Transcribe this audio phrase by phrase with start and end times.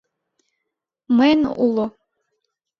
[1.17, 1.85] Мыйын уло...